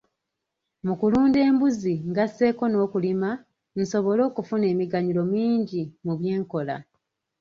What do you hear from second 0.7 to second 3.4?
Mu kulunda embuzi ngasseeko n'okulima